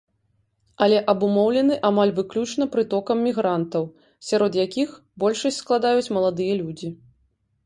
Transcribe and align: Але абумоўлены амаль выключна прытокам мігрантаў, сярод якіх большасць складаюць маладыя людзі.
Але 0.83 1.01
абумоўлены 1.11 1.75
амаль 1.89 2.13
выключна 2.19 2.67
прытокам 2.77 3.17
мігрантаў, 3.27 3.83
сярод 4.31 4.51
якіх 4.65 4.89
большасць 5.27 5.61
складаюць 5.63 6.13
маладыя 6.19 6.53
людзі. 6.65 6.87